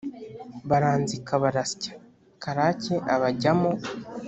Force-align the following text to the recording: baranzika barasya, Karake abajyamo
baranzika 0.69 1.33
barasya, 1.43 1.91
Karake 2.43 2.95
abajyamo 3.15 3.71